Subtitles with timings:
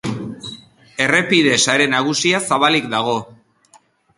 [1.05, 3.17] Errepide sare nagusia zabalik dago.